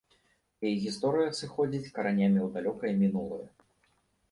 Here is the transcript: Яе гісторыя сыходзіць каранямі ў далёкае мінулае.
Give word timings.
Яе 0.69 0.71
гісторыя 0.85 1.35
сыходзіць 1.41 1.93
каранямі 1.99 2.41
ў 2.47 2.51
далёкае 2.57 2.93
мінулае. 3.05 3.41